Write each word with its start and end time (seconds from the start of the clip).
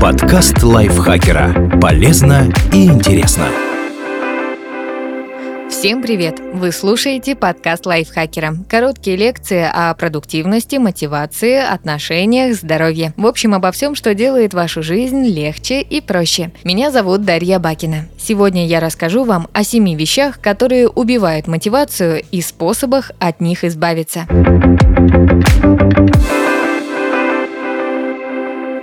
Подкаст 0.00 0.62
лайфхакера. 0.62 1.78
Полезно 1.80 2.52
и 2.70 2.84
интересно. 2.84 3.46
Всем 5.70 6.02
привет! 6.02 6.38
Вы 6.52 6.70
слушаете 6.70 7.34
подкаст 7.34 7.86
лайфхакера. 7.86 8.56
Короткие 8.68 9.16
лекции 9.16 9.66
о 9.72 9.94
продуктивности, 9.94 10.76
мотивации, 10.76 11.56
отношениях, 11.56 12.56
здоровье. 12.56 13.14
В 13.16 13.26
общем, 13.26 13.54
обо 13.54 13.72
всем, 13.72 13.94
что 13.94 14.14
делает 14.14 14.52
вашу 14.52 14.82
жизнь 14.82 15.24
легче 15.24 15.80
и 15.80 16.02
проще. 16.02 16.50
Меня 16.62 16.90
зовут 16.90 17.24
Дарья 17.24 17.58
Бакина. 17.58 18.06
Сегодня 18.18 18.66
я 18.66 18.80
расскажу 18.80 19.24
вам 19.24 19.48
о 19.54 19.64
семи 19.64 19.96
вещах, 19.96 20.40
которые 20.40 20.88
убивают 20.88 21.46
мотивацию 21.46 22.22
и 22.30 22.42
способах 22.42 23.12
от 23.18 23.40
них 23.40 23.64
избавиться. 23.64 24.26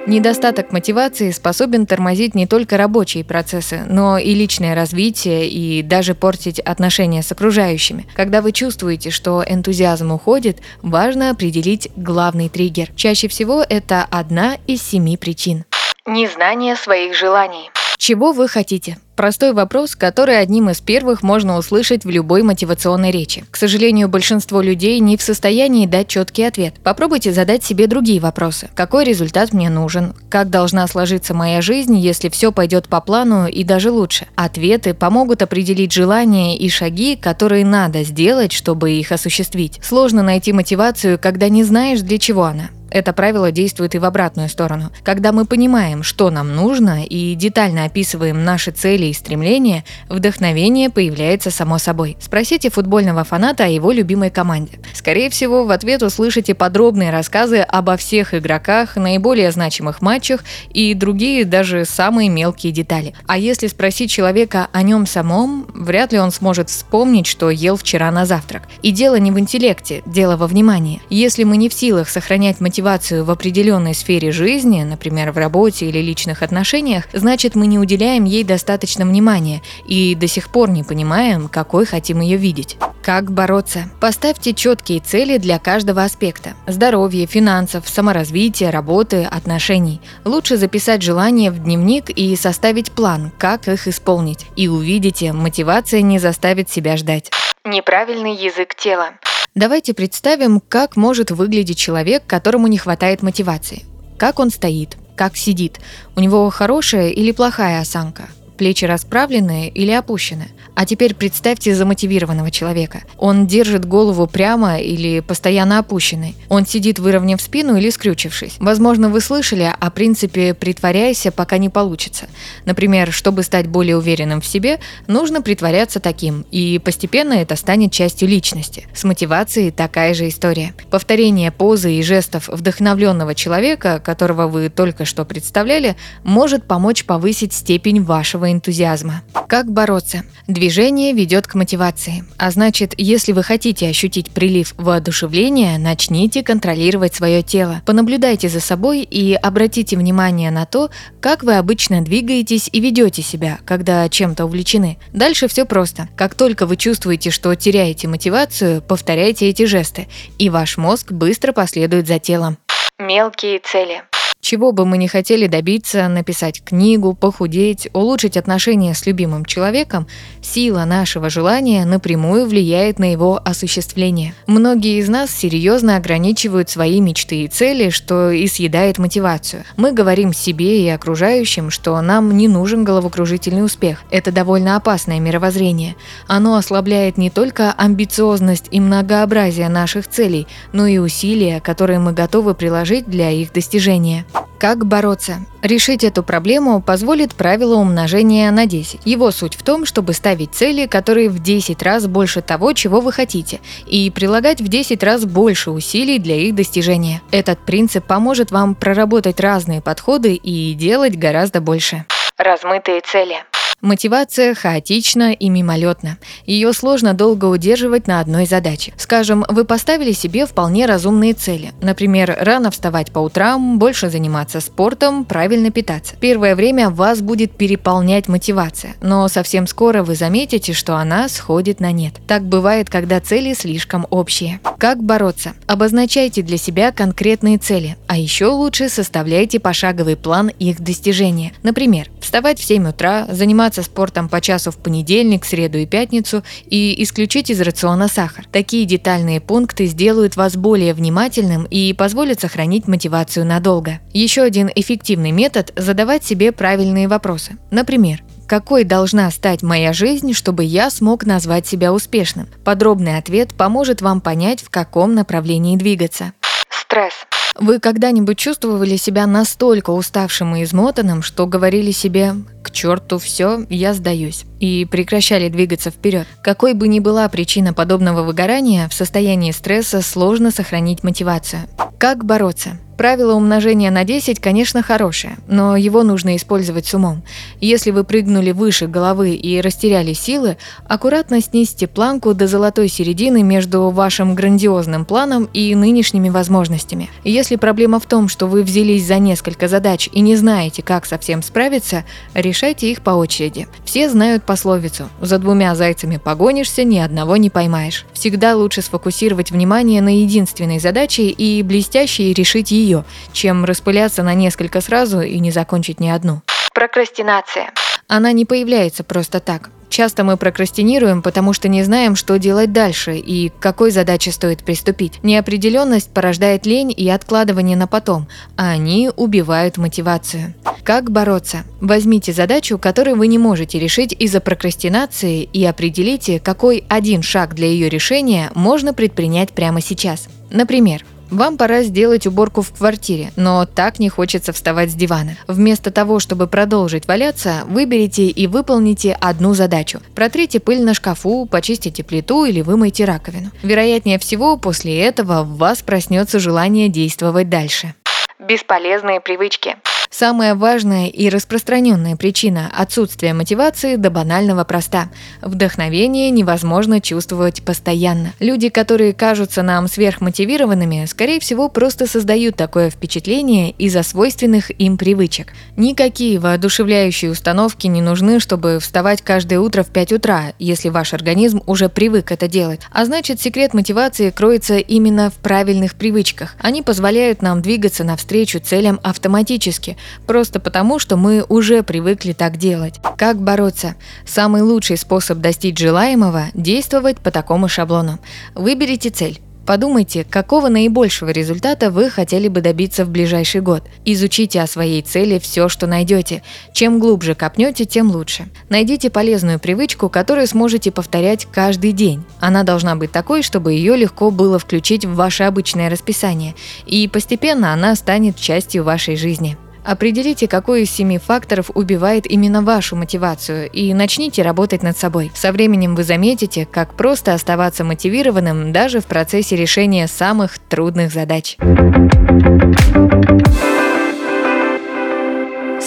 Недостаток 0.05 0.73
мотивации 0.73 1.31
способен 1.31 1.85
тормозить 1.85 2.35
не 2.35 2.45
только 2.45 2.75
рабочие 2.75 3.23
процессы, 3.23 3.85
но 3.88 4.17
и 4.17 4.34
личное 4.34 4.75
развитие 4.75 5.48
и 5.48 5.81
даже 5.81 6.13
портить 6.13 6.59
отношения 6.59 7.23
с 7.23 7.31
окружающими. 7.31 8.05
Когда 8.13 8.41
вы 8.41 8.52
чувствуете, 8.52 9.11
что 9.11 9.44
энтузиазм 9.47 10.11
уходит, 10.11 10.61
важно 10.81 11.30
определить 11.30 11.89
главный 11.95 12.49
триггер. 12.49 12.89
Чаще 12.97 13.30
всего 13.30 13.63
это 13.67 14.05
одна 14.11 14.58
из 14.67 14.81
семи 14.81 15.16
причин. 15.16 15.63
Незнание 16.05 16.75
своих 16.75 17.16
желаний. 17.16 17.72
Чего 18.05 18.34
вы 18.34 18.49
хотите? 18.49 18.98
Простой 19.16 19.53
вопрос, 19.53 19.95
который 19.95 20.38
одним 20.38 20.70
из 20.70 20.81
первых 20.81 21.23
можно 21.23 21.57
услышать 21.57 22.03
в 22.03 22.09
любой 22.09 22.44
мотивационной 22.44 23.11
речи. 23.11 23.45
К 23.49 23.55
сожалению, 23.55 24.09
большинство 24.09 24.59
людей 24.59 24.99
не 24.99 25.16
в 25.16 25.21
состоянии 25.21 25.85
дать 25.85 26.09
четкий 26.09 26.44
ответ. 26.44 26.73
Попробуйте 26.84 27.31
задать 27.31 27.63
себе 27.63 27.88
другие 27.88 28.20
вопросы. 28.20 28.70
Какой 28.75 29.05
результат 29.05 29.53
мне 29.53 29.70
нужен? 29.70 30.16
Как 30.27 30.49
должна 30.49 30.85
сложиться 30.88 31.34
моя 31.34 31.61
жизнь, 31.61 31.95
если 31.95 32.27
все 32.27 32.52
пойдет 32.52 32.89
по 32.89 32.99
плану 32.99 33.47
и 33.47 33.63
даже 33.63 33.89
лучше? 33.89 34.28
Ответы 34.35 34.94
помогут 34.94 35.41
определить 35.41 35.94
желания 35.94 36.58
и 36.58 36.67
шаги, 36.67 37.16
которые 37.16 37.63
надо 37.63 38.03
сделать, 38.03 38.52
чтобы 38.52 38.91
их 38.91 39.13
осуществить. 39.13 39.80
Сложно 39.81 40.23
найти 40.23 40.52
мотивацию, 40.52 41.17
когда 41.17 41.47
не 41.47 41.63
знаешь, 41.63 42.02
для 42.02 42.17
чего 42.17 42.44
она. 42.44 42.69
Это 42.94 43.11
правило 43.11 43.52
действует 43.52 43.95
и 43.95 43.97
в 43.97 44.05
обратную 44.05 44.49
сторону. 44.49 44.91
Когда 45.02 45.31
мы 45.31 45.45
понимаем, 45.45 46.03
что 46.03 46.30
нам 46.30 46.55
нужно, 46.55 47.03
и 47.03 47.33
детально 47.33 47.85
описываем 47.85 48.45
наши 48.45 48.69
цели 48.69 49.08
и 49.08 49.13
стремления, 49.13 49.83
вдохновение 50.09 50.91
появляется 50.91 51.50
само 51.50 51.80
собой. 51.80 52.17
Спросите 52.19 52.69
футбольного 52.69 53.23
фаната 53.23 53.63
о 53.66 53.67
его 53.67 53.91
любимой 53.91 54.30
команде. 54.30 54.73
Скорее 54.94 55.31
всего, 55.31 55.66
в 55.66 55.72
ответ 55.72 56.03
услышите 56.03 56.53
подробные 56.53 57.09
рассказы 57.09 57.61
обо 57.61 57.97
всех 57.97 58.35
игроках, 58.35 58.95
наиболее 58.95 59.52
значимых 59.52 60.03
матчах 60.03 60.44
и 60.69 60.94
другие 60.94 61.45
даже 61.45 61.85
самые 61.85 62.30
мелкие 62.30 62.72
детали. 62.72 63.16
А 63.25 63.39
если 63.39 63.66
спросить 63.66 64.11
человека 64.11 64.67
о 64.72 64.83
нем 64.83 65.07
самом, 65.07 65.66
вряд 65.73 66.13
ли 66.13 66.19
он 66.19 66.31
сможет 66.31 66.69
вспомнить, 66.69 67.25
что 67.25 67.50
ел 67.50 67.75
вчера 67.75 68.11
на 68.11 68.28
завтрак. 68.28 68.69
И 68.83 68.91
дело 68.91 69.16
не 69.16 69.31
в 69.31 69.39
интеллекте, 69.39 70.03
дело 70.05 70.38
во 70.38 70.45
внимании. 70.45 71.02
Если 71.09 71.44
мы 71.44 71.57
не 71.57 71.69
в 71.69 71.73
силах 71.73 72.07
сохранять 72.07 72.61
мотивацию 72.61 72.83
мотивацию 72.84 73.23
в 73.23 73.31
определенной 73.31 73.94
сфере 73.94 74.34
жизни, 74.34 74.84
например, 74.84 75.31
в 75.31 75.38
работе 75.38 75.86
или 75.86 76.00
личных 76.00 76.44
отношениях, 76.44 77.06
значит 77.14 77.56
мы 77.56 77.66
не 77.66 77.80
уделяем 77.80 78.25
ей 78.25 78.44
достаточно 78.44 79.06
внимания 79.06 79.62
и 79.86 80.16
до 80.16 80.28
сих 80.28 80.50
пор 80.50 80.70
не 80.70 80.84
понимаем, 80.84 81.48
какой 81.48 81.86
хотим 81.86 82.20
ее 82.20 82.36
видеть. 82.36 82.75
Как 83.02 83.31
бороться? 83.31 83.90
Поставьте 84.02 84.53
четкие 84.53 85.00
цели 85.00 85.38
для 85.38 85.59
каждого 85.59 86.03
аспекта. 86.03 86.56
Здоровье, 86.67 87.25
финансов, 87.25 87.88
саморазвития, 87.88 88.70
работы, 88.70 89.23
отношений. 89.23 90.02
Лучше 90.25 90.58
записать 90.58 91.02
желания 91.02 91.52
в 91.52 91.59
дневник 91.59 92.09
и 92.09 92.36
составить 92.36 92.92
план, 92.92 93.31
как 93.38 93.70
их 93.70 93.88
исполнить. 93.88 94.45
И 94.58 94.68
увидите, 94.68 95.31
мотивация 95.31 96.02
не 96.02 96.20
заставит 96.20 96.70
себя 96.70 96.97
ждать. 96.97 97.31
Неправильный 97.63 98.36
язык 98.36 98.75
тела. 98.75 99.12
Давайте 99.56 99.94
представим, 99.94 100.59
как 100.59 100.96
может 100.96 101.30
выглядеть 101.30 101.78
человек, 101.78 102.24
которому 102.25 102.66
не 102.68 102.80
хватает 102.80 103.22
мотивации. 103.22 103.84
Как 104.18 104.40
он 104.40 104.50
стоит, 104.50 104.97
как 105.16 105.38
сидит, 105.38 105.80
у 106.16 106.19
него 106.19 106.50
хорошая 106.50 107.09
или 107.09 107.31
плохая 107.31 107.80
осанка, 107.80 108.30
плечи 108.53 108.86
расправленные 108.86 109.69
или 109.69 109.91
опущены– 109.91 110.50
а 110.75 110.86
теперь 110.86 111.14
представьте 111.14 111.75
замотивированного 111.75 112.50
человека. 112.50 113.03
Он 113.18 113.46
держит 113.46 113.86
голову 113.86 114.28
прямо 114.28 114.80
или 114.80 115.19
постоянно 115.19 115.80
опущенной. 115.80 116.36
Он 116.50 116.66
сидит 116.66 117.00
выровняв 117.00 117.42
спину 117.42 117.78
или 117.78 117.90
скрючившись. 117.90 118.56
Возможно, 118.59 119.09
вы 119.09 119.22
слышали 119.22 119.72
о 119.80 119.90
принципе 119.92 120.53
«притворяйся, 120.53 121.31
пока 121.31 121.58
не 121.58 121.69
получится». 121.69 122.25
Например, 122.66 123.12
чтобы 123.12 123.44
стать 123.44 123.68
более 123.68 123.97
уверенным 123.97 124.42
в 124.42 124.46
себе, 124.46 124.80
нужно 125.08 125.42
притворяться 125.42 126.00
таким, 126.00 126.46
и 126.52 126.80
постепенно 126.80 127.34
это 127.34 127.56
станет 127.56 127.92
частью 127.92 128.28
личности. 128.28 128.88
С 128.96 129.03
мотивацией 129.03 129.72
такая 129.72 130.13
же 130.13 130.28
история. 130.28 130.74
Повторение 130.90 131.52
позы 131.52 131.94
и 131.94 132.03
жестов 132.03 132.47
вдохновленного 132.47 133.36
человека, 133.36 134.02
которого 134.03 134.47
вы 134.47 134.69
только 134.69 135.06
что 135.06 135.25
представляли, 135.25 135.96
может 136.24 136.66
помочь 136.66 137.06
повысить 137.06 137.53
степень 137.53 138.02
вашего 138.02 138.43
энтузиазма. 138.52 139.22
Как 139.48 139.72
бороться? 139.72 140.24
Движение 140.48 141.14
ведет 141.14 141.48
к 141.48 141.56
мотивации. 141.56 142.26
А 142.38 142.52
значит, 142.52 142.94
если 142.98 143.31
вы 143.31 143.44
хотите 143.44 143.88
ощутить 143.88 144.31
прилив 144.31 144.74
воодушевления, 144.78 145.78
начните 145.78 146.44
контролировать 146.44 147.16
свое 147.16 147.44
тело. 147.44 147.81
Понаблюдайте 147.86 148.50
за 148.50 148.59
собой 148.59 149.02
и 149.02 149.34
обратите 149.34 149.96
внимание 149.96 150.52
на 150.52 150.66
то, 150.66 150.90
как 151.22 151.44
вы 151.44 151.58
обычно 151.58 152.02
двигаетесь 152.02 152.70
и 152.72 152.80
ведете 152.80 153.22
себя, 153.22 153.59
когда 153.66 154.08
чем-то 154.09 154.46
увлечены. 154.46 154.98
Дальше 155.14 155.48
все 155.48 155.66
просто. 155.66 156.10
Как 156.16 156.36
только 156.36 156.66
вы 156.66 156.75
чувствуете, 156.75 157.30
что 157.30 157.54
теряете 157.56 158.08
мотивацию, 158.08 158.81
повторяйте 158.81 159.50
эти 159.50 159.66
жесты, 159.66 160.08
и 160.38 160.50
ваш 160.50 160.78
мозг 160.78 161.12
быстро 161.12 161.52
последует 161.52 162.08
за 162.08 162.20
телом. 162.20 162.58
Мелкие 163.00 163.60
цели. 163.60 164.04
Чего 164.44 164.74
бы 164.74 164.86
мы 164.86 164.98
ни 164.98 165.08
хотели 165.08 165.48
добиться, 165.48 166.06
написать 166.09 166.62
книгу, 166.62 167.16
похудеть, 167.16 167.88
улучшить 167.94 168.36
отношения 168.36 168.94
с 168.94 169.06
любимым 169.06 169.46
человеком, 169.46 170.06
сила 170.42 170.84
нашего 170.84 171.30
желания 171.30 171.86
напрямую 171.86 172.46
влияет 172.46 173.00
на 173.00 173.09
его 173.09 173.40
осуществление. 173.42 174.34
Многие 174.46 175.00
из 175.00 175.08
нас 175.08 175.31
серьезно 175.31 175.96
ограничивают 175.96 176.70
свои 176.70 177.00
мечты 177.00 177.44
и 177.44 177.48
цели, 177.48 177.90
что 177.90 178.31
и 178.31 178.46
съедает 178.48 178.98
мотивацию. 178.98 179.64
Мы 179.78 179.94
говорим 179.94 180.34
себе 180.34 180.84
и 180.84 180.90
окружающим, 180.90 181.70
что 181.70 182.00
нам 182.02 182.36
не 182.36 182.50
нужен 182.50 182.84
головокружительный 182.84 183.64
успех. 183.64 184.04
Это 184.12 184.34
довольно 184.34 184.75
опасное 184.75 185.22
мировоззрение. 185.22 185.96
Оно 186.28 186.58
ослабляет 186.58 187.18
не 187.18 187.30
только 187.30 187.72
амбициозность 187.72 188.68
и 188.72 188.81
многообразие 188.81 189.70
наших 189.70 190.10
целей, 190.10 190.48
но 190.74 190.86
и 190.86 190.98
усилия, 190.98 191.62
которые 191.62 192.00
мы 192.00 192.12
готовы 192.12 192.56
приложить 192.56 193.08
для 193.08 193.31
их 193.31 193.54
достижения. 193.54 194.25
Как 194.63 194.85
бороться? 194.85 195.46
Решить 195.62 196.06
эту 196.06 196.24
проблему 196.24 196.81
позволит 196.81 197.35
правило 197.35 197.75
умножения 197.75 198.50
на 198.50 198.66
10. 198.66 199.01
Его 199.03 199.29
суть 199.31 199.56
в 199.56 199.62
том, 199.62 199.85
чтобы 199.85 200.13
ставить 200.13 200.53
цели, 200.53 200.85
которые 200.85 201.28
в 201.28 201.44
10 201.44 201.84
раз 201.84 202.07
больше 202.07 202.41
того, 202.41 202.72
чего 202.72 203.01
вы 203.01 203.12
хотите, 203.12 203.59
и 203.85 204.09
прилагать 204.09 204.62
в 204.62 204.69
10 204.69 205.03
раз 205.03 205.25
больше 205.25 205.72
усилий 205.72 206.18
для 206.18 206.38
их 206.38 206.56
достижения. 206.56 207.22
Этот 207.31 207.59
принцип 207.59 208.06
поможет 208.06 208.51
вам 208.51 208.74
проработать 208.74 209.41
разные 209.41 209.81
подходы 209.81 210.34
и 210.34 210.74
делать 210.75 211.18
гораздо 211.18 211.59
больше. 211.59 212.06
Размытые 212.38 213.01
цели. 213.01 213.44
Мотивация 213.83 214.55
хаотична 214.55 215.33
и 215.33 215.49
мимолетна. 215.49 216.17
Ее 216.45 216.71
сложно 216.71 217.13
долго 217.13 217.44
удерживать 217.47 218.07
на 218.07 218.21
одной 218.21 218.45
задаче. 218.45 218.94
Скажем, 218.95 219.44
вы 219.49 219.66
поставили 219.66 220.13
себе 220.13 220.45
вполне 220.45 220.85
разумные 220.85 221.33
цели. 221.33 221.73
Например, 221.81 222.33
рано 222.39 222.71
вставать 222.71 223.11
по 223.11 223.19
утрам, 223.19 223.77
больше 223.79 224.09
заниматься 224.09 224.61
спортом, 224.61 225.25
правильно 225.25 225.69
питаться. 225.69 226.15
Первое 226.18 226.56
время 226.56 226.89
вас 226.89 227.19
будет 227.19 227.57
переполнять 227.57 228.30
мотивация, 228.30 228.95
но 229.01 229.27
совсем 229.27 229.68
скоро 229.68 230.01
вы 230.01 230.15
заметите, 230.15 230.71
что 230.71 230.95
она 230.95 231.27
сходит 231.27 231.81
на 231.81 231.91
нет. 231.91 232.13
Так 232.25 232.44
бывает, 232.44 232.89
когда 232.89 233.19
цели 233.19 233.53
слишком 233.53 234.07
общие. 234.09 234.62
Как 234.77 235.03
бороться? 235.03 235.56
Обозначайте 235.68 236.41
для 236.41 236.56
себя 236.56 236.94
конкретные 236.94 237.57
цели, 237.57 237.97
а 238.07 238.18
еще 238.18 238.45
лучше 238.45 238.88
составляйте 238.88 239.59
пошаговый 239.59 240.15
план 240.15 240.47
их 240.57 240.79
достижения. 240.79 241.51
Например, 241.63 242.07
вставать 242.21 242.59
в 242.59 242.63
7 242.63 242.88
утра, 242.88 243.27
заниматься 243.29 243.73
заниматься 243.74 243.84
спортом 243.84 244.30
по 244.30 244.42
часу 244.42 244.72
в 244.72 244.78
понедельник, 244.78 245.46
среду 245.46 245.78
и 245.78 245.86
пятницу 245.86 246.44
и 246.66 247.02
исключить 247.04 247.50
из 247.50 247.62
рациона 247.62 248.08
сахар. 248.08 248.46
Такие 248.52 248.86
детальные 248.86 249.42
пункты 249.42 249.86
сделают 249.86 250.36
вас 250.36 250.56
более 250.56 250.94
внимательным 250.94 251.66
и 251.66 251.94
позволят 251.94 252.42
сохранить 252.42 252.88
мотивацию 252.88 253.46
надолго. 253.46 254.00
Еще 254.14 254.42
один 254.42 254.70
эффективный 254.75 255.31
метод– 255.31 255.74
задавать 255.75 256.24
себе 256.24 256.52
правильные 256.52 257.08
вопросы. 257.08 257.58
Например, 257.72 258.24
какой 258.48 258.84
должна 258.84 259.31
стать 259.31 259.64
моя 259.64 259.94
жизнь, 259.94 260.34
чтобы 260.34 260.64
я 260.64 260.90
смог 260.90 261.25
назвать 261.25 261.66
себя 261.66 261.92
успешным? 261.94 262.48
Подробный 262.64 263.18
ответ 263.18 263.54
поможет 263.56 264.02
вам 264.02 264.22
понять, 264.22 264.62
в 264.62 264.70
каком 264.70 265.16
направлении 265.16 265.78
двигаться. 265.78 266.34
Стресс. 266.70 267.25
Вы 267.55 267.79
когда-нибудь 267.79 268.38
чувствовали 268.38 268.95
себя 268.95 269.27
настолько 269.27 269.91
уставшим 269.91 270.55
и 270.55 270.63
измотанным, 270.63 271.21
что 271.21 271.45
говорили 271.45 271.91
себе 271.91 272.33
«к 272.63 272.71
черту 272.71 273.19
все, 273.19 273.65
я 273.69 273.94
сдаюсь» 273.94 274.45
и 274.59 274.85
прекращали 274.89 275.50
двигаться 275.50 275.91
вперед? 275.91 276.27
Какой 276.44 276.73
бы 276.73 276.88
ни 276.88 277.00
была 277.00 277.29
причина 277.29 277.73
подобного 277.73 278.23
выгорания, 278.23 278.88
в 278.89 278.94
состоянии 278.94 279.51
стресса 279.51 280.01
сложно 280.01 280.50
сохранить 280.51 281.03
мотивацию. 281.03 281.61
Как 282.00 282.25
бороться? 282.25 282.79
Правило 282.98 283.34
умножения 283.34 283.90
на 283.90 284.04
10, 284.04 284.40
конечно, 284.40 284.84
хорошее, 284.84 285.38
но 285.48 285.75
его 285.75 286.04
нужно 286.04 286.36
использовать 286.36 286.86
с 286.86 286.94
умом. 286.94 287.24
Если 287.60 287.90
вы 287.90 288.04
прыгнули 288.04 288.51
выше 288.51 288.86
головы 288.88 289.31
и 289.31 289.60
растеряли 289.62 290.13
силы, 290.13 290.57
аккуратно 290.88 291.42
снизьте 291.42 291.88
планку 291.88 292.36
до 292.36 292.45
золотой 292.45 292.88
середины 292.88 293.42
между 293.42 293.90
вашим 293.90 294.36
грандиозным 294.36 295.06
планом 295.06 295.50
и 295.54 295.74
нынешними 295.74 296.30
возможностями. 296.30 297.10
Если 297.24 297.56
проблема 297.56 298.00
в 298.00 298.06
том, 298.06 298.28
что 298.28 298.45
вы 298.45 298.62
взялись 298.62 299.06
за 299.07 299.18
несколько 299.18 299.68
задач 299.68 300.07
и 300.12 300.19
не 300.19 300.36
знаете, 300.36 300.84
как 300.84 301.07
со 301.07 301.18
всем 301.18 301.42
справиться, 301.42 302.04
решайте 302.36 302.92
их 302.92 303.01
по 303.01 303.12
очереди. 303.12 303.68
Все 303.86 304.07
знают 304.07 304.44
пословицу 304.44 305.10
«За 305.19 305.39
двумя 305.39 305.74
зайцами 305.74 306.18
погонишься, 306.18 306.84
ни 306.84 307.00
одного 307.00 307.38
не 307.38 307.50
поймаешь». 307.50 308.06
Всегда 308.13 308.56
лучше 308.56 308.84
сфокусировать 308.84 309.50
внимание 309.50 310.01
на 310.01 310.22
единственной 310.22 310.80
задаче 310.80 311.24
и 311.24 311.63
блестяще 311.63 312.34
решить 312.34 312.72
ее 312.72 312.82
ее, 312.83 313.06
чем 313.31 313.65
распыляться 313.65 314.24
на 314.24 314.33
несколько 314.33 314.81
сразу 314.81 315.21
и 315.21 315.39
не 315.39 315.51
закончить 315.51 316.00
ни 316.00 316.09
одну. 316.09 316.41
Прокрастинация. 316.74 317.71
Она 318.07 318.31
не 318.31 318.45
появляется 318.45 319.03
просто 319.03 319.39
так. 319.39 319.69
Часто 319.89 320.24
мы 320.24 320.38
прокрастинируем, 320.38 321.21
потому 321.21 321.53
что 321.53 321.68
не 321.68 321.83
знаем, 321.83 322.15
что 322.15 322.39
делать 322.39 322.74
дальше 322.74 323.15
и 323.18 323.50
к 323.50 323.59
какой 323.59 323.91
задаче 323.91 324.31
стоит 324.31 324.63
приступить. 324.63 325.19
Неопределенность 325.21 326.12
порождает 326.12 326.65
лень 326.65 326.91
и 326.95 327.07
откладывание 327.09 327.77
на 327.77 327.85
потом, 327.85 328.27
а 328.57 328.71
они 328.71 329.12
убивают 329.15 329.77
мотивацию. 329.77 330.56
Как 330.83 331.12
бороться? 331.12 331.59
Возьмите 331.79 332.33
задачу, 332.33 332.79
которую 332.79 333.18
вы 333.18 333.27
не 333.27 333.38
можете 333.38 333.77
решить 333.77 334.15
из-за 334.18 334.41
прокрастинации 334.41 335.44
и 335.44 335.63
определите, 335.63 336.39
какой 336.39 336.86
один 336.89 337.21
шаг 337.21 337.53
для 337.53 337.68
ее 337.68 337.88
решения 337.88 338.51
можно 338.56 338.95
предпринять 338.95 339.51
прямо 339.51 339.79
сейчас. 339.79 340.27
Например, 340.50 341.06
вам 341.30 341.58
пора 341.58 341.84
сделать 341.84 342.28
уборку 342.28 342.62
в 342.62 342.72
квартире, 342.72 343.31
но 343.36 343.66
так 343.66 344.00
не 344.00 344.10
хочется 344.10 344.54
вставать 344.54 344.92
с 344.92 344.96
дивана. 344.96 345.38
Вместо 345.48 345.92
того, 345.92 346.20
чтобы 346.20 346.48
продолжить 346.48 347.08
валяться, 347.08 347.64
выберите 347.68 348.28
и 348.28 348.48
выполните 348.48 349.18
одну 349.20 349.54
задачу. 349.54 350.00
Протрите 350.16 350.60
пыль 350.60 350.84
на 350.84 350.94
шкафу, 350.94 351.46
почистите 351.46 352.04
плиту 352.04 352.46
или 352.46 352.62
вымойте 352.62 353.06
раковину. 353.06 353.52
Вероятнее 353.64 354.20
всего, 354.20 354.58
после 354.58 355.00
этого 355.00 355.44
в 355.44 355.58
вас 355.58 355.81
проснется 355.81 356.40
желание 356.40 356.90
действовать 356.90 357.50
дальше. 357.50 357.94
Бесполезные 358.40 359.22
привычки. 359.22 359.78
Самая 360.13 360.54
важная 360.54 361.07
и 361.07 361.27
распространенная 361.27 362.15
причина 362.15 362.71
отсутствия 362.71 363.33
мотивации 363.33 363.95
до 363.95 364.12
банального 364.12 364.63
проста. 364.63 365.10
Вдохновение 365.42 366.30
невозможно 366.30 367.01
чувствовать 367.01 367.63
постоянно. 367.63 368.31
Люди, 368.39 368.69
которые 368.69 369.13
кажутся 369.13 369.63
нам 369.63 369.88
сверхмотивированными, 369.88 371.06
скорее 371.06 371.39
всего, 371.39 371.68
просто 371.68 372.06
создают 372.06 372.56
такое 372.56 372.92
впечатление 372.92 373.71
из-за 373.71 374.04
свойственных 374.04 374.69
им 374.80 375.00
привычек. 375.00 375.54
Никакие 375.77 376.38
воодушевляющие 376.38 377.31
установки 377.31 377.88
не 377.88 378.04
нужны, 378.04 378.39
чтобы 378.39 378.77
вставать 378.80 379.24
каждое 379.24 379.60
утро 379.60 379.81
в 379.81 379.88
5 379.88 380.12
утра, 380.13 380.54
если 380.60 380.89
ваш 380.89 381.15
организм 381.15 381.63
уже 381.65 381.89
привык 381.89 382.31
это 382.31 382.48
делать. 382.48 382.81
А 382.92 383.06
значит, 383.06 383.42
секрет 383.42 383.74
мотивации 383.74 384.30
кроется 384.30 384.77
именно 384.77 385.31
в 385.31 385.33
правильных 385.39 385.95
привычках. 385.95 386.56
Они 386.60 386.83
позволяют 386.83 387.42
нам 387.42 387.63
двигаться 387.63 388.04
навстречу 388.04 388.60
целям 388.60 389.00
автоматически, 389.01 389.98
просто 390.25 390.59
потому, 390.59 391.00
что 391.00 391.17
мы 391.17 391.45
уже 391.47 391.83
привыкли 391.83 392.33
так 392.33 392.57
делать. 392.57 393.00
Как 393.17 393.41
бороться? 393.41 393.95
Самый 394.25 394.61
лучший 394.61 394.97
способ 394.97 395.39
достичь 395.39 395.79
желаемого– 395.79 396.45
действовать 396.53 397.19
по 397.19 397.31
такому 397.31 397.67
шаблону. 397.67 398.19
Выберите 398.55 399.09
цель. 399.09 399.41
Подумайте, 399.65 400.25
какого 400.29 400.67
наибольшего 400.67 401.29
результата 401.29 401.89
вы 401.89 402.09
хотели 402.09 402.50
бы 402.50 402.59
добиться 402.59 403.05
в 403.05 403.09
ближайший 403.09 403.61
год. 403.61 403.83
Изучите 404.03 404.61
о 404.61 404.67
своей 404.67 405.01
цели 405.01 405.39
все, 405.39 405.69
что 405.69 405.88
найдете. 405.88 406.44
Чем 406.73 407.00
глубже 407.00 407.33
копнете, 407.33 407.85
тем 407.85 408.11
лучше. 408.11 408.50
Найдите 408.67 409.09
полезную 409.09 409.59
привычку, 409.59 410.09
которую 410.09 410.47
сможете 410.47 410.91
повторять 410.91 411.47
каждый 411.50 411.94
день. 411.94 412.25
Она 412.41 412.63
должна 412.63 412.97
быть 412.97 413.13
такой, 413.13 413.41
чтобы 413.41 413.71
ее 413.71 413.95
легко 413.95 414.31
было 414.31 414.59
включить 414.59 415.05
в 415.05 415.15
ваше 415.15 415.44
обычное 415.44 415.89
расписание. 415.89 416.55
И 416.85 417.07
постепенно 417.07 417.71
она 417.71 417.95
станет 417.95 418.35
частью 418.35 418.83
вашей 418.83 419.15
жизни. 419.15 419.57
Определите, 419.83 420.47
какой 420.47 420.83
из 420.83 420.91
семи 420.91 421.18
факторов 421.18 421.69
убивает 421.74 422.25
именно 422.25 422.62
вашу 422.62 422.95
мотивацию, 422.95 423.69
и 423.69 423.94
начните 423.94 424.41
работать 424.41 424.81
над 424.81 424.97
собой. 424.97 425.31
Со 425.35 425.51
временем 425.51 425.95
вы 425.95 426.03
заметите, 426.03 426.65
как 426.65 426.94
просто 426.94 427.33
оставаться 427.33 427.83
мотивированным 427.83 428.71
даже 428.71 429.01
в 429.01 429.06
процессе 429.06 429.56
решения 429.56 430.07
самых 430.07 430.57
трудных 430.57 431.12
задач. 431.12 431.57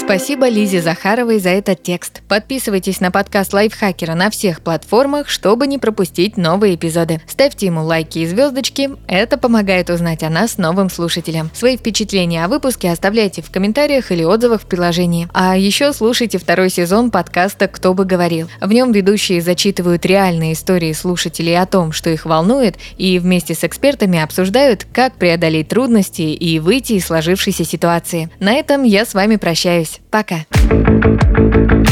Спасибо 0.07 0.49
Лизе 0.49 0.81
Захаровой 0.81 1.41
за 1.41 1.49
этот 1.49 1.83
текст. 1.83 2.23
Подписывайтесь 2.29 3.01
на 3.01 3.11
подкаст 3.11 3.53
Лайфхакера 3.53 4.15
на 4.15 4.31
всех 4.31 4.61
платформах, 4.61 5.29
чтобы 5.29 5.67
не 5.67 5.79
пропустить 5.79 6.37
новые 6.37 6.77
эпизоды. 6.77 7.21
Ставьте 7.27 7.67
ему 7.67 7.83
лайки 7.83 8.21
и 8.21 8.27
звездочки, 8.27 8.91
это 9.09 9.37
помогает 9.37 9.91
узнать 9.91 10.23
о 10.23 10.31
нас 10.31 10.59
новым 10.59 10.91
слушателям. 10.91 11.51
Свои 11.53 11.77
впечатления 11.77 12.45
о 12.45 12.49
выпуске 12.49 12.93
оставляйте 12.93 13.43
в 13.43 13.51
комментариях 13.51 14.13
или 14.13 14.23
отзывах 14.23 14.63
в 14.63 14.67
приложении. 14.67 15.27
А 15.35 15.59
еще 15.59 15.93
слушайте 15.93 16.39
второй 16.39 16.71
сезон 16.71 17.11
подкаста 17.11 17.67
«Кто 17.67 17.93
бы 17.93 18.05
говорил». 18.05 18.49
В 18.61 18.73
нем 18.73 18.93
ведущие 18.93 19.41
зачитывают 19.41 20.07
реальные 20.07 20.53
истории 20.53 20.93
слушателей 20.93 21.61
о 21.61 21.67
том, 21.67 21.91
что 21.91 22.11
их 22.11 22.27
волнует, 22.27 22.77
и 22.97 23.19
вместе 23.19 23.57
с 23.57 23.65
экспертами 23.65 24.21
обсуждают, 24.21 24.87
как 24.93 25.17
преодолеть 25.17 25.67
трудности 25.67 26.23
и 26.23 26.61
выйти 26.61 26.93
из 26.93 27.07
сложившейся 27.07 27.65
ситуации. 27.65 28.31
На 28.39 28.53
этом 28.53 28.85
я 28.85 29.05
с 29.05 29.13
вами 29.13 29.35
прощаюсь. 29.35 29.96
Пока. 30.11 30.47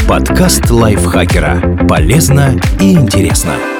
Подкаст 0.07 0.69
лайфхакера. 0.69 1.85
Полезно 1.87 2.59
и 2.79 2.93
интересно. 2.93 3.74